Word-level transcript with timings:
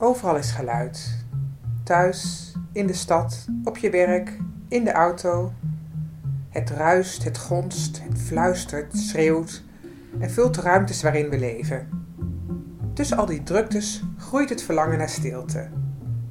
Overal 0.00 0.36
is 0.36 0.50
geluid. 0.50 1.24
Thuis, 1.84 2.52
in 2.72 2.86
de 2.86 2.92
stad, 2.92 3.46
op 3.64 3.76
je 3.76 3.90
werk, 3.90 4.38
in 4.68 4.84
de 4.84 4.92
auto. 4.92 5.52
Het 6.48 6.70
ruist, 6.70 7.24
het 7.24 7.38
gonst, 7.38 8.02
het 8.02 8.18
fluistert, 8.18 8.96
schreeuwt 8.96 9.64
en 10.18 10.30
vult 10.30 10.54
de 10.54 10.60
ruimtes 10.60 11.02
waarin 11.02 11.28
we 11.28 11.38
leven. 11.38 11.88
Tussen 12.92 13.16
al 13.16 13.26
die 13.26 13.42
druktes 13.42 14.02
groeit 14.16 14.48
het 14.48 14.62
verlangen 14.62 14.98
naar 14.98 15.08
stilte. 15.08 15.68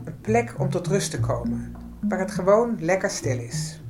Een 0.03 0.21
plek 0.21 0.59
om 0.59 0.69
tot 0.69 0.87
rust 0.87 1.11
te 1.11 1.19
komen, 1.19 1.75
waar 2.01 2.19
het 2.19 2.31
gewoon 2.31 2.77
lekker 2.79 3.09
stil 3.09 3.39
is. 3.39 3.81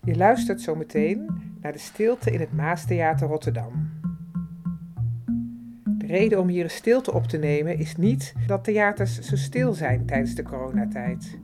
Je 0.00 0.16
luistert 0.16 0.60
zo 0.60 0.74
meteen 0.74 1.26
naar 1.60 1.72
de 1.72 1.78
stilte 1.78 2.30
in 2.30 2.40
het 2.40 2.52
Maastheater 2.52 3.28
Rotterdam. 3.28 4.01
De 6.02 6.08
reden 6.08 6.40
om 6.40 6.48
hier 6.48 6.64
een 6.64 6.70
stilte 6.70 7.12
op 7.12 7.26
te 7.26 7.36
nemen 7.36 7.78
is 7.78 7.96
niet 7.96 8.34
dat 8.46 8.64
theaters 8.64 9.20
zo 9.20 9.36
stil 9.36 9.72
zijn 9.72 10.06
tijdens 10.06 10.34
de 10.34 10.42
coronatijd. 10.42 11.38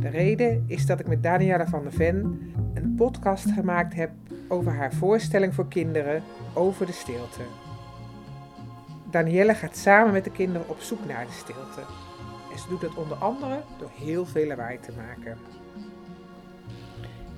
De 0.00 0.08
reden 0.08 0.64
is 0.66 0.86
dat 0.86 1.00
ik 1.00 1.06
met 1.06 1.22
Daniela 1.22 1.66
van 1.66 1.82
der 1.82 1.92
Ven 1.92 2.40
een 2.74 2.94
podcast 2.94 3.50
gemaakt 3.50 3.94
heb 3.94 4.10
over 4.48 4.72
haar 4.72 4.92
voorstelling 4.92 5.54
voor 5.54 5.68
kinderen 5.68 6.22
over 6.54 6.86
de 6.86 6.92
stilte. 6.92 7.40
Danielle 9.10 9.54
gaat 9.54 9.76
samen 9.76 10.12
met 10.12 10.24
de 10.24 10.30
kinderen 10.30 10.68
op 10.68 10.80
zoek 10.80 11.06
naar 11.06 11.26
de 11.26 11.32
stilte. 11.32 11.80
En 12.52 12.58
ze 12.58 12.68
doet 12.68 12.80
dat 12.80 12.94
onder 12.94 13.16
andere 13.16 13.60
door 13.78 13.90
heel 13.94 14.26
veel 14.26 14.46
lawaai 14.46 14.80
te 14.80 14.92
maken. 14.96 15.36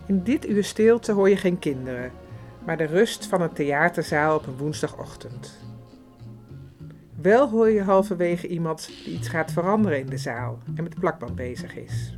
In 0.06 0.22
dit 0.22 0.48
uur 0.48 0.64
stilte 0.64 1.12
hoor 1.12 1.28
je 1.28 1.36
geen 1.36 1.58
kinderen, 1.58 2.10
maar 2.64 2.76
de 2.76 2.84
rust 2.84 3.26
van 3.26 3.40
een 3.40 3.52
theaterzaal 3.52 4.36
op 4.36 4.46
een 4.46 4.56
woensdagochtend. 4.56 5.64
Wel 7.22 7.48
hoor 7.48 7.70
je 7.70 7.82
halverwege 7.82 8.48
iemand 8.48 8.86
die 9.04 9.14
iets 9.14 9.28
gaat 9.28 9.52
veranderen 9.52 9.98
in 9.98 10.06
de 10.06 10.16
zaal 10.16 10.58
en 10.74 10.82
met 10.82 10.92
de 10.92 11.00
plakband 11.00 11.34
bezig 11.34 11.76
is. 11.76 12.16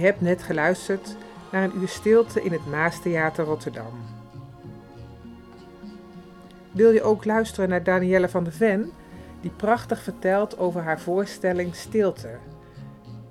Je 0.00 0.06
hebt 0.06 0.20
net 0.20 0.42
geluisterd 0.42 1.16
naar 1.52 1.64
een 1.64 1.80
uur 1.80 1.88
stilte 1.88 2.42
in 2.42 2.52
het 2.52 2.66
Maastheater 2.66 3.44
Rotterdam. 3.44 3.92
Wil 6.72 6.90
je 6.90 7.02
ook 7.02 7.24
luisteren 7.24 7.68
naar 7.68 7.82
Danielle 7.82 8.28
van 8.28 8.44
de 8.44 8.52
Ven, 8.52 8.90
die 9.40 9.50
prachtig 9.50 10.02
vertelt 10.02 10.58
over 10.58 10.82
haar 10.82 11.00
voorstelling 11.00 11.74
Stilte? 11.74 12.38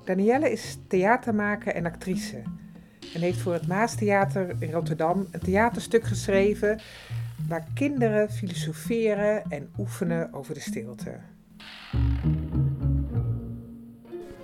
Danielle 0.06 0.52
is 0.52 0.78
theatermaker 0.88 1.74
en 1.74 1.86
actrice 1.86 2.42
en 3.14 3.22
heeft 3.22 3.40
voor 3.40 3.54
het 3.54 3.68
Maastheater 3.68 4.56
in 4.60 4.72
Rotterdam 4.72 5.28
een 5.32 5.40
theaterstuk 5.40 6.04
geschreven 6.04 6.80
waar 7.48 7.68
kinderen 7.74 8.32
filosoferen 8.32 9.44
en 9.50 9.70
oefenen 9.78 10.34
over 10.34 10.54
de 10.54 10.60
stilte. 10.60 11.20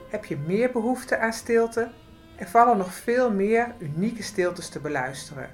Heb 0.09 0.25
je 0.25 0.37
meer 0.47 0.71
behoefte 0.71 1.17
aan 1.17 1.33
stilte? 1.33 1.89
Er 2.35 2.47
vallen 2.47 2.77
nog 2.77 2.93
veel 2.93 3.31
meer 3.31 3.75
unieke 3.79 4.23
stiltes 4.23 4.69
te 4.69 4.79
beluisteren. 4.79 5.49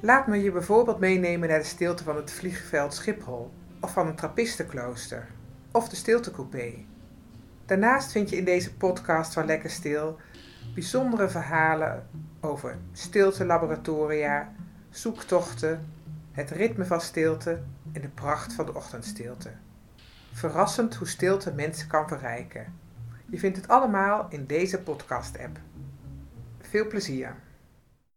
Laat 0.00 0.26
me 0.26 0.42
je 0.42 0.52
bijvoorbeeld 0.52 0.98
meenemen 0.98 1.48
naar 1.48 1.58
de 1.58 1.64
stilte 1.64 2.04
van 2.04 2.16
het 2.16 2.30
vliegveld 2.32 2.94
Schiphol, 2.94 3.50
of 3.80 3.92
van 3.92 4.06
een 4.06 4.14
trappistenklooster, 4.14 5.28
of 5.70 5.88
de 5.88 5.96
stiltecoupé. 5.96 6.74
Daarnaast 7.66 8.12
vind 8.12 8.30
je 8.30 8.36
in 8.36 8.44
deze 8.44 8.74
podcast 8.74 9.32
van 9.32 9.46
Lekker 9.46 9.70
Stil 9.70 10.18
bijzondere 10.74 11.28
verhalen 11.28 12.06
over 12.40 12.78
stiltelaboratoria, 12.92 14.52
zoektochten, 14.90 15.92
het 16.32 16.50
ritme 16.50 16.84
van 16.84 17.00
stilte 17.00 17.60
en 17.92 18.00
de 18.00 18.08
pracht 18.08 18.52
van 18.52 18.66
de 18.66 18.74
ochtendstilte. 18.74 19.50
Verrassend 20.32 20.94
hoe 20.94 21.08
stilte 21.08 21.52
mensen 21.52 21.88
kan 21.88 22.08
verrijken. 22.08 22.78
Je 23.26 23.38
vindt 23.38 23.56
het 23.56 23.68
allemaal 23.68 24.26
in 24.28 24.46
deze 24.46 24.82
podcast-app. 24.82 25.58
Veel 26.70 26.86
plezier! 26.86 27.49